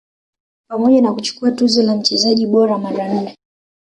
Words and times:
pamoja 0.69 1.01
na 1.01 1.13
kuchukua 1.13 1.51
tuzo 1.51 1.83
ya 1.83 1.95
mchezaji 1.95 2.47
bora 2.47 2.77
mara 2.77 3.07
nne 3.13 3.37